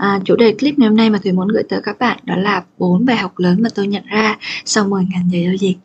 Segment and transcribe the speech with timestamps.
[0.00, 2.36] À, chủ đề clip ngày hôm nay mà Thùy muốn gửi tới các bạn đó
[2.36, 5.76] là bốn bài học lớn mà tôi nhận ra sau 10 ngàn giờ giao dịch.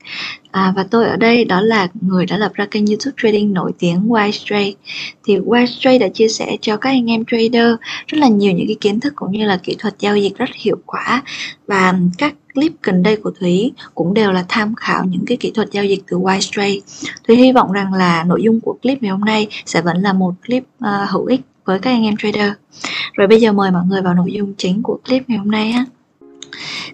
[0.52, 3.72] À, và tôi ở đây đó là người đã lập ra kênh YouTube trading nổi
[3.80, 4.72] tiếng wise Trade.
[5.26, 7.74] Thì wise Trade đã chia sẻ cho các anh em trader
[8.08, 10.50] rất là nhiều những cái kiến thức cũng như là kỹ thuật giao dịch rất
[10.56, 11.24] hiệu quả
[11.68, 15.52] và các clip gần đây của Thúy cũng đều là tham khảo những cái kỹ
[15.56, 16.80] thuật giao dịch từ wise Trade.
[17.28, 20.14] Thúy hy vọng rằng là nội dung của clip ngày hôm nay sẽ vẫn là
[20.14, 22.52] một clip uh, hữu ích với các anh em trader.
[23.14, 25.72] Rồi bây giờ mời mọi người vào nội dung chính của clip ngày hôm nay
[25.72, 25.86] ha.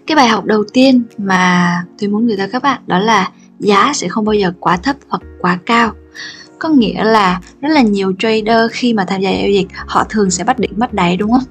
[0.06, 3.92] Cái bài học đầu tiên mà tôi muốn gửi tới các bạn đó là giá
[3.94, 5.92] sẽ không bao giờ quá thấp hoặc quá cao
[6.62, 10.30] có nghĩa là rất là nhiều trader khi mà tham gia giao dịch, họ thường
[10.30, 11.42] sẽ bắt đỉnh bắt đáy, đúng không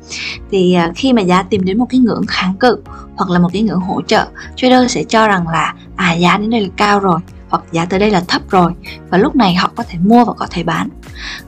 [0.52, 2.78] thì à, khi mà giá tìm đến một cái ngưỡng kháng cự
[3.16, 6.50] hoặc là một cái ngưỡng hỗ trợ, trader sẽ cho rằng là à giá đến
[6.50, 7.20] đây là cao rồi
[7.52, 8.72] hoặc giá tới đây là thấp rồi,
[9.10, 10.90] và lúc này họ có thể mua và có thể bán.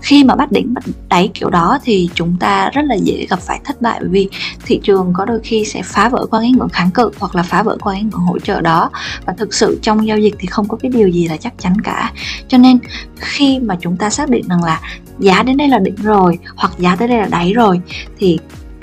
[0.02, 3.40] Khi mà bắt đỉnh, bắt đáy kiểu đó thì chúng ta rất là dễ gặp
[3.40, 4.30] phải thất bại, bởi vì
[4.66, 7.44] thị trường có đôi khi sẽ phá vỡ qua cái ngưỡng kháng cự hoặc là
[7.44, 8.90] phá vỡ qua cái ngưỡng hỗ trợ đó.
[9.26, 11.82] Và thực sự trong giao dịch thì không có cái điều gì là chắc chắn
[11.82, 12.12] cả.
[12.48, 12.80] Cho nên
[13.16, 14.82] khi mà chúng ta xác định rằng là
[15.20, 17.82] giá đến đây là đỉnh rồi hoặc giá tới đây là đáy rồi
[18.18, 18.40] thì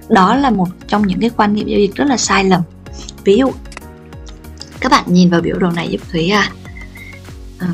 [0.09, 2.61] đó là một trong những cái quan niệm giao dịch rất là sai lầm.
[3.25, 3.51] Ví dụ,
[4.81, 6.51] các bạn nhìn vào biểu đồ này giúp thúy à
[7.61, 7.69] à,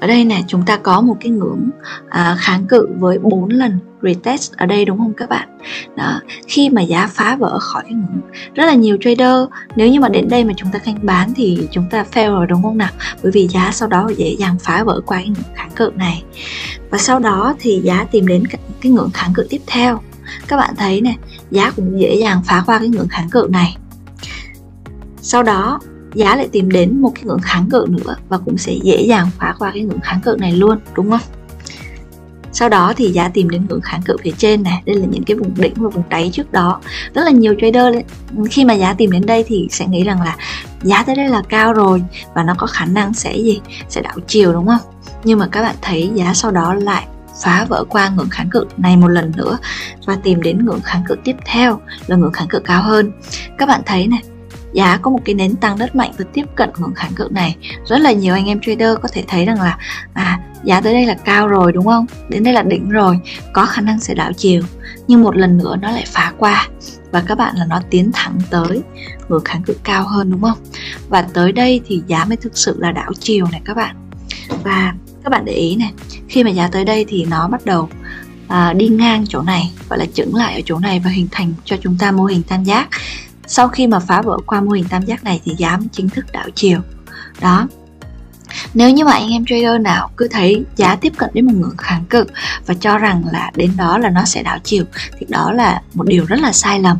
[0.00, 1.70] ở đây nè chúng ta có một cái ngưỡng
[2.08, 5.58] à, kháng cự với 4 lần retest ở đây đúng không các bạn?
[5.96, 8.20] Đó khi mà giá phá vỡ khỏi cái ngưỡng
[8.54, 9.36] rất là nhiều trader
[9.76, 12.46] nếu như mà đến đây mà chúng ta canh bán thì chúng ta fail rồi
[12.46, 12.90] đúng không nào?
[13.22, 16.24] Bởi vì giá sau đó dễ dàng phá vỡ qua cái ngưỡng kháng cự này.
[16.90, 18.42] Và sau đó thì giá tìm đến
[18.80, 20.00] cái ngưỡng kháng cự tiếp theo.
[20.48, 21.14] Các bạn thấy nè
[21.50, 23.76] giá cũng dễ dàng phá qua cái ngưỡng kháng cự này.
[25.22, 25.80] Sau đó
[26.18, 29.30] giá lại tìm đến một cái ngưỡng kháng cự nữa và cũng sẽ dễ dàng
[29.38, 31.20] phá qua cái ngưỡng kháng cự này luôn, đúng không?
[32.52, 35.24] Sau đó thì giá tìm đến ngưỡng kháng cự phía trên này, đây là những
[35.24, 36.80] cái vùng đỉnh và vùng đáy trước đó.
[37.14, 37.94] Rất là nhiều trader
[38.50, 40.36] khi mà giá tìm đến đây thì sẽ nghĩ rằng là
[40.82, 42.02] giá tới đây là cao rồi
[42.34, 43.60] và nó có khả năng sẽ gì?
[43.88, 44.92] Sẽ đảo chiều, đúng không?
[45.24, 47.06] Nhưng mà các bạn thấy giá sau đó lại
[47.42, 49.58] phá vỡ qua ngưỡng kháng cự này một lần nữa
[50.06, 53.12] và tìm đến ngưỡng kháng cự tiếp theo là ngưỡng kháng cự cao hơn.
[53.58, 54.22] Các bạn thấy này
[54.72, 57.56] giá có một cái nến tăng rất mạnh và tiếp cận ngưỡng kháng cự này.
[57.86, 59.78] Rất là nhiều anh em trader có thể thấy rằng là
[60.12, 62.06] à giá tới đây là cao rồi đúng không?
[62.28, 63.20] Đến đây là đỉnh rồi
[63.52, 64.62] có khả năng sẽ đảo chiều.
[65.08, 66.68] Nhưng một lần nữa nó lại phá qua
[67.10, 68.82] và các bạn là nó tiến thẳng tới
[69.28, 70.58] ngưỡng kháng cự cao hơn đúng không?
[71.08, 74.10] Và tới đây thì giá mới thực sự là đảo chiều này các bạn.
[74.64, 75.92] Và các bạn để ý này
[76.28, 77.88] khi mà giá tới đây thì nó bắt đầu
[78.48, 81.52] à, đi ngang chỗ này gọi là chững lại ở chỗ này và hình thành
[81.64, 82.88] cho chúng ta mô hình tam giác
[83.48, 86.32] sau khi mà phá vỡ qua mô hình tam giác này thì giá chính thức
[86.32, 86.80] đảo chiều.
[87.40, 87.68] Đó.
[88.74, 91.76] Nếu như mà anh em trader nào cứ thấy giá tiếp cận đến một ngưỡng
[91.76, 92.24] kháng cự
[92.66, 94.84] và cho rằng là đến đó là nó sẽ đảo chiều,
[95.18, 96.98] thì đó là một điều rất là sai lầm.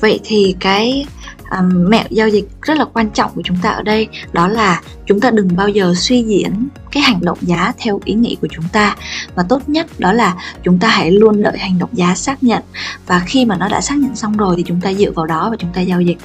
[0.00, 1.06] Vậy thì cái
[1.50, 4.80] um, mẹo giao dịch rất là quan trọng của chúng ta ở đây đó là
[5.06, 8.48] chúng ta đừng bao giờ suy diễn cái hành động giá theo ý nghĩ của
[8.50, 8.96] chúng ta.
[9.34, 12.62] Và tốt nhất đó là chúng ta hãy luôn đợi hành động giá xác nhận.
[13.06, 15.50] Và khi mà nó đã xác nhận xong rồi thì chúng ta dựa vào đó
[15.50, 16.18] và chúng ta giao dịch.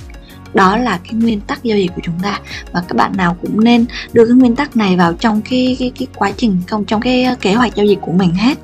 [0.53, 2.39] Đó là cái nguyên tắc giao dịch của chúng ta.
[2.71, 5.91] Và các bạn nào cũng nên đưa cái nguyên tắc này vào trong cái cái,
[5.99, 8.57] cái quá trình trong trong cái kế hoạch giao dịch của mình hết.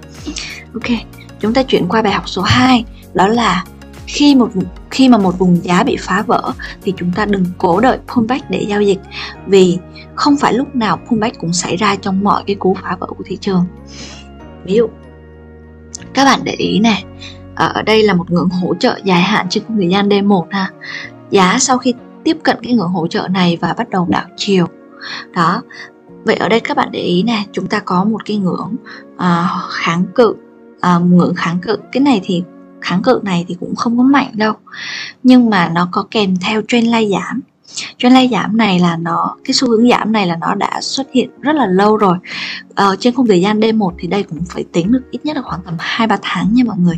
[0.74, 0.98] Ok
[1.42, 3.64] chúng ta chuyển qua bài học số 2 đó là
[4.12, 4.50] khi một
[4.90, 8.50] khi mà một vùng giá bị phá vỡ thì chúng ta đừng cố đợi pullback
[8.50, 9.00] để giao dịch
[9.48, 9.78] vì
[10.16, 13.24] không phải lúc nào pullback cũng xảy ra trong mọi cái cú phá vỡ của
[13.26, 13.66] thị trường.
[14.66, 14.88] Ví dụ
[16.14, 17.06] các bạn để ý này
[17.56, 20.72] ở đây là một ngưỡng hỗ trợ dài hạn trên thời gian D1 ha.
[21.30, 21.94] Giá sau khi
[22.24, 24.66] tiếp cận cái ngưỡng hỗ trợ này và bắt đầu đảo chiều.
[25.36, 25.62] Đó
[26.26, 28.76] vậy ở đây các bạn để ý này chúng ta có một cái ngưỡng
[29.16, 30.36] uh, kháng cự
[30.76, 31.78] uh, ngưỡng kháng cự.
[31.92, 32.44] Cái này thì
[32.82, 34.54] kháng cự này thì cũng không có mạnh đâu.
[35.24, 37.42] Nhưng mà nó có kèm theo trendline giảm.
[37.98, 41.30] Trendline giảm này là nó cái xu hướng giảm này là nó đã xuất hiện
[41.42, 42.18] rất là lâu rồi.
[42.76, 45.42] Ờ, trên khung thời gian D1 thì đây cũng phải tính được ít nhất là
[45.42, 46.98] khoảng tầm 2-3 tháng nha mọi người.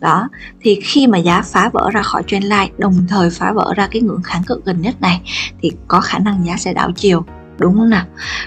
[0.00, 0.28] Đó
[0.60, 4.02] thì khi mà giá phá vỡ ra khỏi trendline đồng thời phá vỡ ra cái
[4.02, 5.20] ngưỡng kháng cự gần nhất này
[5.62, 7.24] thì có khả năng giá sẽ đảo chiều
[7.58, 8.04] đúng không nào?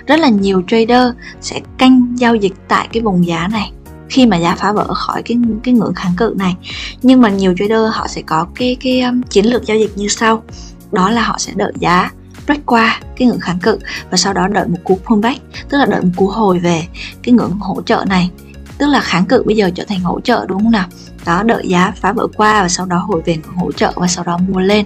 [0.07, 3.71] Rất là nhiều trader sẽ canh giao dịch tại cái vùng giá này
[4.09, 6.55] khi mà giá phá vỡ khỏi cái cái ngưỡng kháng cự này.
[7.01, 10.07] Nhưng mà nhiều trader họ sẽ có cái cái um, chiến lược giao dịch như
[10.07, 10.43] sau.
[10.91, 12.11] Đó là họ sẽ đợi giá
[12.45, 13.79] break qua cái ngưỡng kháng cự
[14.11, 16.83] và sau đó đợi một cú pullback tức là đợi một cú hồi về
[17.23, 18.29] cái ngưỡng hỗ trợ này.
[18.77, 20.87] Tức là kháng cự bây giờ trở thành hỗ trợ đúng không nào?
[21.25, 24.07] Đó đợi giá phá vỡ qua và sau đó hồi về ngưỡng hỗ trợ và
[24.07, 24.85] sau đó mua lên.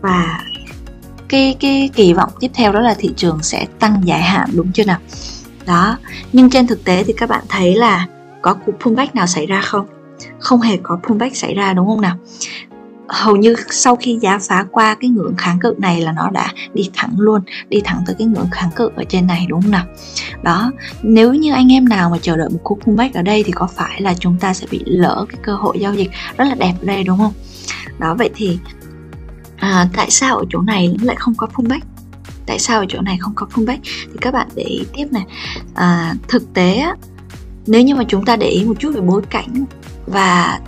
[0.00, 0.40] Và
[1.28, 4.72] cái cái kỳ vọng tiếp theo đó là thị trường sẽ tăng dài hạn đúng
[4.72, 4.98] chưa nào?
[5.66, 5.96] Đó
[6.32, 8.06] nhưng trên thực tế thì các bạn thấy là
[8.42, 9.86] có cú pullback nào xảy ra không?
[10.38, 12.16] Không hề có pullback xảy ra đúng không nào?
[13.08, 16.52] Hầu như sau khi giá phá qua cái ngưỡng kháng cự này là nó đã
[16.74, 19.70] đi thẳng luôn đi thẳng tới cái ngưỡng kháng cự ở trên này đúng không
[19.70, 19.84] nào?
[20.42, 20.72] Đó
[21.02, 23.66] nếu như anh em nào mà chờ đợi một cú pullback ở đây thì có
[23.66, 26.74] phải là chúng ta sẽ bị lỡ cái cơ hội giao dịch rất là đẹp
[26.80, 27.32] ở đây đúng không?
[27.98, 28.58] Đó vậy thì
[29.56, 31.86] à, tại sao ở chỗ này lại không có pullback?
[32.46, 33.82] Tại sao ở chỗ này không có pullback?
[33.84, 35.24] Thì các bạn để ý tiếp này.
[35.74, 36.86] À, thực tế
[37.70, 39.64] nếu như mà chúng ta để ý một chút về bối cảnh
[40.06, 40.60] và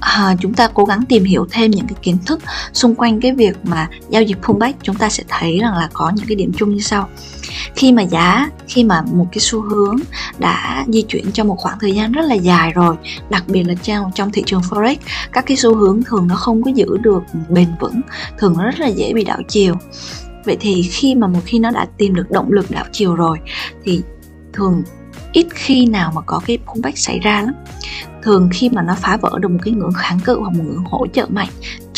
[0.00, 2.40] à, chúng ta cố gắng tìm hiểu thêm những cái kiến thức
[2.72, 6.12] xung quanh cái việc mà giao dịch pullback chúng ta sẽ thấy rằng là có
[6.14, 7.08] những cái điểm chung như sau.
[7.74, 9.96] Khi mà giá khi mà một cái xu hướng
[10.38, 12.96] đã di chuyển trong một khoảng thời gian rất là dài rồi
[13.30, 14.96] đặc biệt là trong trong thị trường forex
[15.32, 18.00] các cái xu hướng thường nó không có giữ được bền vững
[18.38, 19.74] thường nó rất là dễ bị đảo chiều.
[20.44, 23.38] Vậy thì khi mà một khi nó đã tìm được động lực đảo chiều rồi
[23.84, 24.02] thì
[24.52, 24.82] thường
[25.32, 27.54] ít khi nào mà có cái pullback xảy ra lắm.
[28.22, 30.84] Thường khi mà nó phá vỡ được một cái ngưỡng kháng cự hoặc một ngưỡng
[30.84, 31.48] hỗ trợ mạnh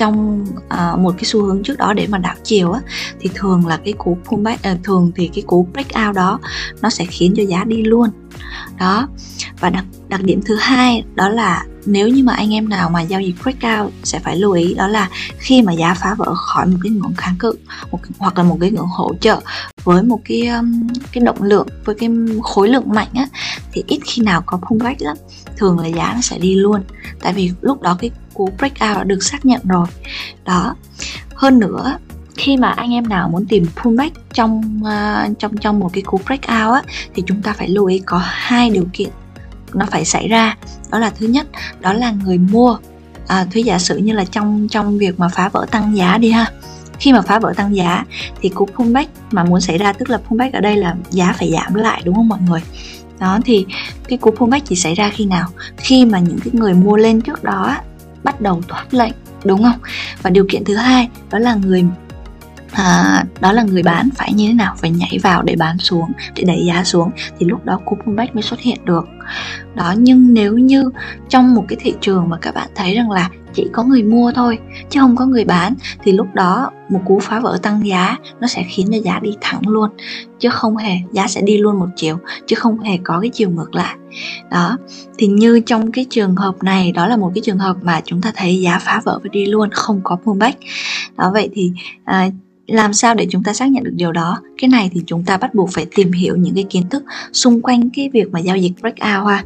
[0.01, 2.81] trong uh, một cái xu hướng trước đó để mà đảo chiều á
[3.21, 6.39] thì thường là cái cú pullback uh, thường thì cái cú breakout đó
[6.83, 8.09] nó sẽ khiến cho giá đi luôn.
[8.79, 9.09] Đó
[9.61, 13.01] và đặc đặc điểm thứ hai đó là nếu như mà anh em nào mà
[13.01, 15.09] giao dịch breakout sẽ phải lưu ý đó là
[15.39, 17.55] khi mà giá phá vỡ khỏi một cái ngưỡng kháng cự
[17.91, 19.41] một, hoặc là một cái ngưỡng hỗ trợ
[19.85, 22.11] với một cái um, cái động lượng với cái
[22.43, 23.27] khối lượng mạnh á
[23.73, 25.17] thì ít khi nào có pullback lắm
[25.57, 26.81] thường là giá nó sẽ đi luôn.
[27.21, 29.87] Tại vì lúc đó cái cú breakout đã được xác nhận rồi.
[30.45, 30.75] Đó.
[31.35, 31.99] Hơn nữa
[32.37, 36.21] khi mà anh em nào muốn tìm pullback trong uh, trong trong một cái cú
[36.27, 36.83] breakout á
[37.15, 39.09] thì chúng ta phải lưu ý có hai điều kiện
[39.75, 40.57] nó phải xảy ra.
[40.91, 41.47] Đó là thứ nhất
[41.81, 42.77] đó là người mua.
[43.27, 46.31] À, thúy giả sử như là trong trong việc mà phá vỡ tăng giá đi
[46.31, 46.47] ha.
[46.99, 48.05] Khi mà phá vỡ tăng giá
[48.41, 51.53] thì cú pullback mà muốn xảy ra tức là pullback ở đây là giá phải
[51.53, 52.61] giảm lại đúng không mọi người?
[53.19, 53.67] Đó thì
[54.09, 55.49] cái cú pullback chỉ xảy ra khi nào?
[55.77, 57.77] Khi mà những cái người mua lên trước đó
[58.25, 59.13] bắt đầu thoát lệnh
[59.45, 59.79] đúng không?
[60.23, 61.85] Và điều kiện thứ hai đó là người
[62.73, 66.13] à, đó là người bán phải như thế nào phải nhảy vào để bán xuống
[66.35, 67.11] để đẩy giá xuống.
[67.39, 69.09] Thì lúc đó cú pullback mới xuất hiện được
[69.75, 70.91] đó nhưng nếu như
[71.29, 74.33] trong một cái thị trường mà các bạn thấy rằng là chỉ có người mua
[74.33, 74.59] thôi
[74.91, 78.47] chứ không có người bán thì lúc đó một cú phá vỡ tăng giá nó
[78.47, 79.91] sẽ khiến cho giá đi thẳng luôn.
[80.39, 83.51] Chứ không hề giá sẽ đi luôn một chiều chứ không hề có cái chiều
[83.51, 83.97] ngược lại.
[84.51, 84.77] Đó
[85.19, 88.23] thì như trong cái trường hợp này đó là một cái trường hợp mà chúng
[88.23, 90.59] ta thấy giá phá vỡ và đi luôn không có pullback.
[91.17, 91.73] Đó vậy thì
[92.05, 92.31] à,
[92.67, 94.39] làm sao để chúng ta xác nhận được điều đó?
[94.59, 97.63] Cái này thì chúng ta bắt buộc phải tìm hiểu những cái kiến thức xung
[97.63, 99.45] quanh cái việc mà giao dịch breakout ha à?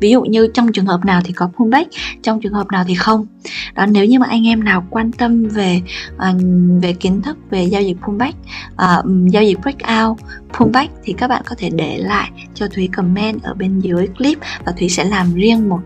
[0.00, 1.90] ví dụ như trong trường hợp nào thì có pullback
[2.22, 3.26] trong trường hợp nào thì không?
[3.74, 5.82] Đó nếu như mà anh em nào quan tâm về
[6.16, 6.42] uh,
[6.82, 8.36] về kiến thức về giao dịch pullback
[8.72, 10.18] uh, giao dịch breakout
[10.58, 14.38] pullback thì các bạn có thể để lại cho thúy comment ở bên dưới clip
[14.64, 15.80] và thúy sẽ làm riêng một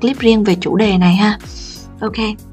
[0.00, 1.38] clip riêng về chủ đề này ha.
[2.00, 2.51] Ok.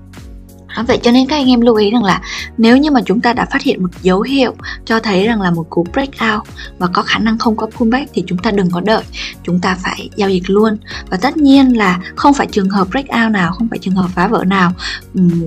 [0.75, 2.21] À, vậy cho nên các anh em lưu ý rằng là
[2.57, 4.55] nếu như mà chúng ta đã phát hiện một dấu hiệu
[4.85, 8.23] cho thấy rằng là một cú breakout và có khả năng không có pullback thì
[8.27, 9.03] chúng ta đừng có đợi.
[9.43, 10.77] Chúng ta phải giao dịch luôn.
[11.09, 14.27] Và tất nhiên là không phải trường hợp breakout nào, không phải trường hợp phá
[14.27, 14.71] vỡ nào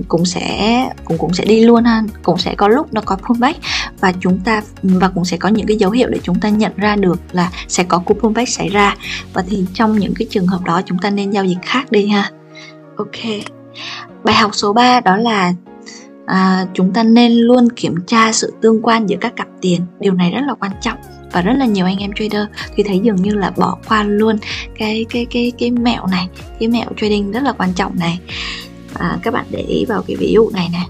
[0.07, 2.03] cũng sẽ, cũng cũng sẽ đi luôn ha.
[2.23, 3.59] Cũng sẽ có lúc nó có pullback
[3.99, 6.71] và chúng ta, và cũng sẽ có những cái dấu hiệu để chúng ta nhận
[6.77, 8.95] ra được là sẽ có cú pullback xảy ra.
[9.33, 12.07] Và thì trong những cái trường hợp đó, chúng ta nên giao dịch khác đi
[12.07, 12.29] ha.
[12.97, 13.43] Ok
[14.23, 15.53] bài học số 3 đó là
[16.25, 19.81] à, chúng ta nên luôn kiểm tra sự tương quan giữa các cặp tiền.
[19.99, 20.97] Điều này rất là quan trọng
[21.31, 24.37] và rất là nhiều anh em trader thì thấy dường như là bỏ qua luôn
[24.77, 26.27] cái cái cái cái mẹo này
[26.59, 28.19] cái mẹo trading rất là quan trọng này.
[28.93, 30.87] À, các bạn để ý vào cái ví dụ này này.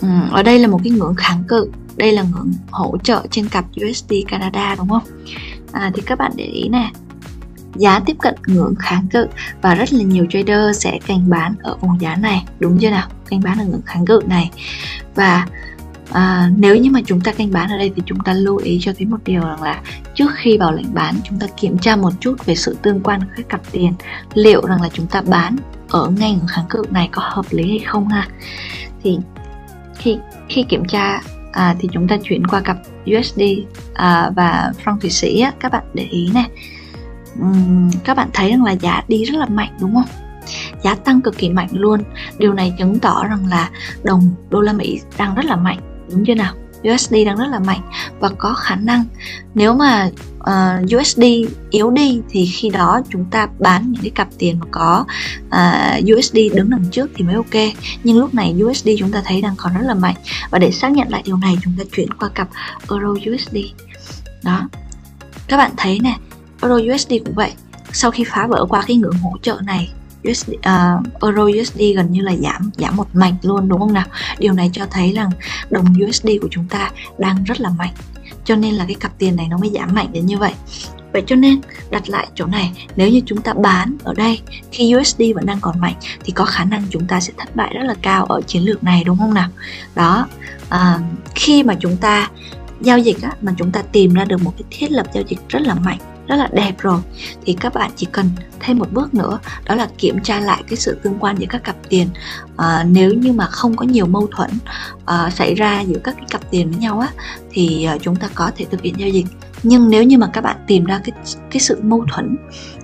[0.00, 1.70] Ừ, ở đây là một cái ngưỡng kháng cự.
[1.96, 5.02] Đây là ngưỡng hỗ trợ trên cặp USD Canada đúng không?
[5.72, 6.90] À, thì các bạn để ý này
[7.78, 9.26] giá tiếp cận ngưỡng kháng cự
[9.62, 12.44] và rất là nhiều trader sẽ canh bán ở vùng giá này.
[12.60, 13.08] Đúng chưa nào?
[13.30, 14.50] Canh bán ở ngưỡng kháng cự này.
[15.14, 15.46] Và
[16.10, 18.78] à, nếu như mà chúng ta canh bán ở đây thì chúng ta lưu ý
[18.80, 19.80] cho thấy một điều rằng là
[20.14, 23.20] trước khi vào lệnh bán chúng ta kiểm tra một chút về sự tương quan
[23.20, 23.92] của các cặp tiền
[24.34, 25.56] liệu rằng là chúng ta bán
[25.88, 28.28] ở ngay ngưỡng kháng cự này có hợp lý hay không ha?
[29.02, 29.18] Thì
[29.98, 30.18] khi
[30.48, 31.20] khi kiểm tra
[31.52, 32.76] à, thì chúng ta chuyển qua cặp
[33.18, 33.42] USD
[33.94, 36.46] à, và franc thụy sĩ á, các bạn để ý này
[37.40, 40.26] um, các bạn thấy rằng là giá đi rất là mạnh đúng không?
[40.84, 42.02] Giá tăng cực kỳ mạnh luôn.
[42.38, 43.70] Điều này chứng tỏ rằng là
[44.02, 45.78] đồng đô la mỹ đang rất là mạnh
[46.10, 46.54] đúng chưa nào?
[46.92, 47.80] USD đang rất là mạnh
[48.20, 49.04] và có khả năng.
[49.54, 51.22] Nếu mà ờ, uh, USD
[51.70, 55.04] yếu đi thì khi đó chúng ta bán những cái cặp tiền mà có
[55.50, 57.74] ờ, uh, USD đứng đằng trước thì mới ok.
[58.04, 60.14] Nhưng lúc này USD chúng ta thấy đang còn rất là mạnh.
[60.50, 62.48] Và để xác nhận lại điều này chúng ta chuyển qua cặp
[62.90, 63.56] Euro USD
[64.42, 64.68] đó.
[65.48, 66.16] Các bạn thấy này
[66.68, 67.52] Euro USD cũng vậy.
[67.92, 69.92] Sau khi phá vỡ qua cái ngưỡng hỗ trợ này
[70.30, 73.92] USD, uh, à, euro USD gần như là giảm giảm một mạch luôn đúng không
[73.92, 74.06] nào?
[74.38, 75.30] Điều này cho thấy rằng
[75.70, 77.92] đồng USD của chúng ta đang rất là mạnh.
[78.44, 80.52] Cho nên là cái cặp tiền này nó mới giảm mạnh đến như vậy.
[81.12, 84.40] Vậy cho nên đặt lại chỗ này nếu như chúng ta bán ở đây
[84.72, 85.94] khi USD vẫn đang còn mạnh
[86.24, 88.84] thì có khả năng chúng ta sẽ thất bại rất là cao ở chiến lược
[88.84, 89.48] này đúng không nào?
[89.94, 90.26] Đó,
[90.68, 90.98] à,
[91.34, 92.30] khi mà chúng ta
[92.80, 95.38] giao dịch á, mà chúng ta tìm ra được một cái thiết lập giao dịch
[95.48, 97.00] rất là mạnh rất là đẹp rồi.
[97.44, 98.26] Thì các bạn chỉ cần
[98.60, 101.64] thêm một bước nữa đó là kiểm tra lại cái sự tương quan giữa các
[101.64, 102.08] cặp tiền.
[102.56, 104.50] À, nếu như mà không có nhiều mâu thuẫn
[105.04, 107.08] à, xảy ra giữa các cái cặp tiền với nhau á
[107.50, 109.26] thì à, chúng ta có thể thực hiện giao dịch.
[109.62, 111.12] Nhưng nếu như mà các bạn tìm ra cái
[111.50, 112.36] cái sự mâu thuẫn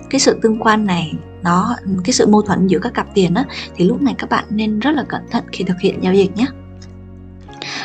[0.09, 3.43] cái sự tương quan này nó cái sự mâu thuẫn giữa các cặp tiền á
[3.75, 6.37] thì lúc này các bạn nên rất là cẩn thận khi thực hiện giao dịch
[6.37, 6.45] nhé.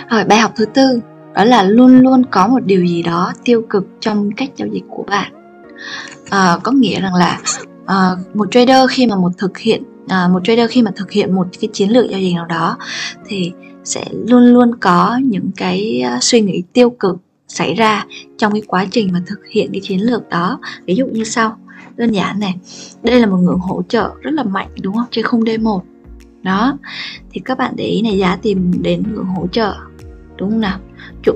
[0.09, 1.01] Rồi bài học thứ tư
[1.35, 4.85] đó là luôn luôn có một điều gì đó tiêu cực trong cách giao dịch
[4.91, 5.38] của bạn
[6.31, 7.41] à, có nghĩa rằng là
[7.87, 11.35] à, một trader khi mà một thực hiện à, một trader khi mà thực hiện
[11.35, 12.77] một cái chiến lược giao dịch nào đó
[13.27, 13.53] thì
[13.85, 17.17] sẽ luôn luôn có những cái suy nghĩ tiêu cực
[17.49, 18.07] xảy ra
[18.39, 20.59] trong cái quá trình mà thực hiện cái chiến lược đó.
[20.85, 21.57] Ví dụ như sau
[21.97, 22.55] đơn giản này
[23.03, 25.07] đây là một ngưỡng hỗ trợ rất là mạnh đúng không?
[25.11, 25.81] Trên khung D1
[26.43, 26.79] đó
[27.31, 29.75] thì các bạn để ý này giá tìm đến ngưỡng hỗ trợ
[30.37, 30.79] đúng không nào?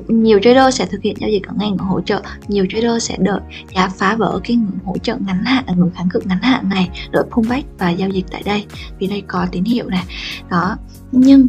[0.09, 3.17] Nhiều trader sẽ thực hiện giao dịch ở ngay ngưỡng hỗ trợ nhiều trader sẽ
[3.21, 3.41] đợi
[3.75, 6.69] giá phá vỡ cái ngưỡng hỗ trợ ngắn hạn à, ngưỡng kháng cự ngắn hạn
[6.69, 8.65] này đợi pullback và giao dịch tại đây.
[8.99, 10.05] Vì đây có tín hiệu này.
[10.51, 10.77] Đó.
[11.13, 11.49] Nhưng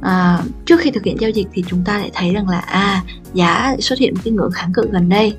[0.00, 3.02] à, trước khi thực hiện giao dịch thì chúng ta lại thấy rằng là à
[3.34, 5.34] giá xuất hiện một cái ngưỡng kháng cự gần đây.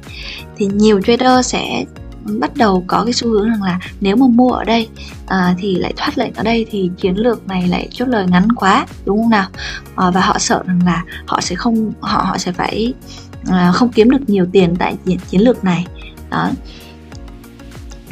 [0.58, 1.86] Thì nhiều trader sẽ
[2.26, 4.88] bắt đầu có cái xu hướng rằng là nếu mà mua ở đây
[5.28, 8.52] à, thì lại thoát lệnh ở đây thì chiến lược này lại chốt lời ngắn
[8.52, 9.48] quá đúng không nào?
[9.96, 12.94] À, và họ sợ rằng là họ sẽ không họ họ sẽ phải
[13.50, 14.96] à, không kiếm được nhiều tiền tại
[15.30, 15.86] chiến lược này.
[16.30, 16.50] Đó.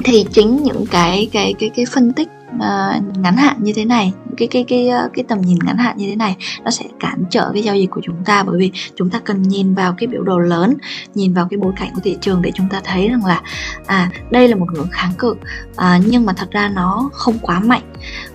[0.03, 4.13] Thì chính những cái cái cái cái phân tích uh, ngắn hạn như thế này
[4.39, 7.24] cái cái cái ờ, cái tầm nhìn ngắn hạn như thế này nó sẽ cản
[7.29, 8.43] trở cái giao dịch của chúng ta.
[8.43, 10.74] Bởi vì chúng ta cần nhìn vào cái biểu đồ lớn
[11.15, 13.41] nhìn vào cái bối cảnh của thị trường để chúng ta thấy rằng là
[13.86, 15.36] à đây là một ngưỡng kháng cự
[15.75, 17.81] à, nhưng mà thật ra nó không quá mạnh.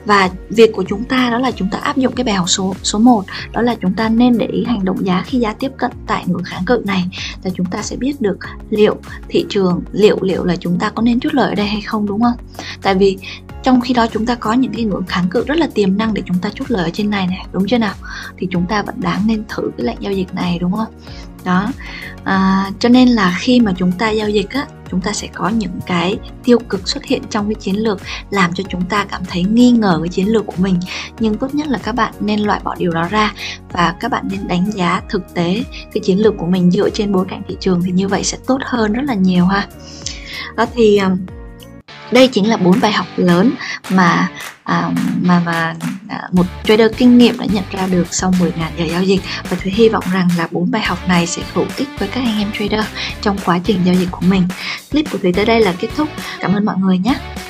[0.04, 2.74] Và việc của chúng ta đó là chúng ta áp dụng cái bài học số
[2.82, 5.72] số 1 đó là chúng ta nên để ý hành động giá khi giá tiếp
[5.76, 7.04] cận tại ngưỡng kháng cự này
[7.44, 8.38] là chúng ta sẽ biết được
[8.70, 8.96] liệu
[9.28, 12.06] thị trường liệu liệu là chúng ta có nên chốt lời ở đây hay không
[12.06, 12.36] đúng không?
[12.82, 13.18] Tại vì
[13.64, 16.14] trong khi đó chúng ta có những cái ngưỡng kháng cự rất là tiềm năng
[16.14, 17.94] để chúng ta chốt lời ở trên này này đúng chưa nào?
[18.38, 20.94] Thì chúng ta vẫn đáng nên thử cái lệnh giao dịch này đúng không?
[21.44, 21.72] Đó.
[22.24, 25.48] À, cho nên là khi mà chúng ta giao dịch á chúng ta sẽ có
[25.48, 29.22] những cái tiêu cực xuất hiện trong cái chiến lược làm cho chúng ta cảm
[29.28, 30.80] thấy nghi ngờ cái chiến lược của mình.
[31.20, 33.32] Nhưng tốt nhất là các bạn nên loại bỏ điều đó ra
[33.72, 37.12] và các bạn nên đánh giá thực tế cái chiến lược của mình dựa trên
[37.12, 39.66] bối cảnh thị trường thì như vậy sẽ tốt hơn rất là nhiều ha.
[40.56, 41.10] Đó thì à,
[42.14, 43.52] đây chính là bốn bài học lớn
[43.90, 44.28] mà
[44.64, 44.90] à,
[45.22, 45.74] mà mà
[46.08, 49.20] à, một trader kinh nghiệm đã nhận ra được sau 10.000 giờ giao dịch.
[49.50, 52.20] Và tôi hy vọng rằng là bốn bài học này sẽ hữu ích với các
[52.20, 52.84] anh em trader
[53.22, 54.42] trong quá trình giao dịch của mình.
[54.90, 56.08] Clip của thủy tới đây là kết thúc.
[56.40, 57.14] Cảm ơn mọi người nhé!